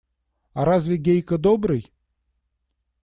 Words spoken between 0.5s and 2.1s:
А разве Гейка добрый?